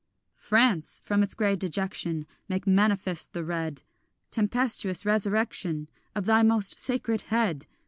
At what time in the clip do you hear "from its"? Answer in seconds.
1.05-1.35